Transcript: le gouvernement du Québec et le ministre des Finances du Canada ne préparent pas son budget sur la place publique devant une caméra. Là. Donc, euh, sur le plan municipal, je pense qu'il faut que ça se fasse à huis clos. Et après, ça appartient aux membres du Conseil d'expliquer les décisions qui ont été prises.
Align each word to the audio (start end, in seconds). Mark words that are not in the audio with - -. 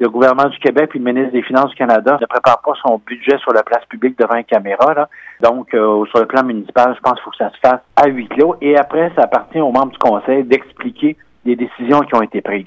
le 0.00 0.08
gouvernement 0.08 0.48
du 0.48 0.58
Québec 0.58 0.90
et 0.94 0.98
le 0.98 1.04
ministre 1.04 1.32
des 1.32 1.42
Finances 1.42 1.70
du 1.70 1.76
Canada 1.76 2.16
ne 2.20 2.26
préparent 2.26 2.62
pas 2.62 2.72
son 2.82 3.00
budget 3.06 3.36
sur 3.38 3.52
la 3.52 3.62
place 3.62 3.84
publique 3.84 4.18
devant 4.18 4.34
une 4.34 4.44
caméra. 4.44 4.94
Là. 4.94 5.08
Donc, 5.42 5.74
euh, 5.74 6.04
sur 6.06 6.20
le 6.20 6.26
plan 6.26 6.42
municipal, 6.42 6.94
je 6.96 7.00
pense 7.00 7.14
qu'il 7.14 7.22
faut 7.22 7.30
que 7.30 7.36
ça 7.36 7.50
se 7.50 7.58
fasse 7.60 7.80
à 7.96 8.08
huis 8.08 8.26
clos. 8.28 8.56
Et 8.62 8.76
après, 8.78 9.12
ça 9.14 9.24
appartient 9.24 9.60
aux 9.60 9.70
membres 9.70 9.92
du 9.92 9.98
Conseil 9.98 10.44
d'expliquer 10.44 11.16
les 11.44 11.54
décisions 11.54 12.00
qui 12.00 12.14
ont 12.14 12.22
été 12.22 12.40
prises. 12.40 12.58